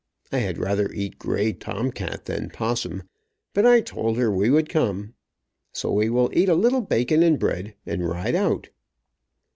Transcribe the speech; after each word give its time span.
I 0.31 0.39
had 0.39 0.57
rather 0.57 0.91
eat 0.91 1.19
gray 1.19 1.53
tom 1.53 1.91
cat 1.91 2.25
than 2.25 2.49
possum, 2.49 3.03
but 3.53 3.67
I 3.67 3.81
told 3.81 4.17
her 4.17 4.31
we 4.31 4.49
would 4.49 4.67
come. 4.67 5.13
So 5.73 5.91
we 5.91 6.09
will 6.09 6.31
eat 6.33 6.49
a 6.49 6.55
little 6.55 6.81
bacon 6.81 7.21
and 7.21 7.37
bread, 7.37 7.75
and 7.85 8.09
ride 8.09 8.33
out." 8.33 8.69